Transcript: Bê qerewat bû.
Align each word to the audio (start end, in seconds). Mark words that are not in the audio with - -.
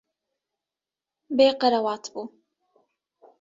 Bê 1.35 1.47
qerewat 1.59 2.03
bû. 2.13 2.23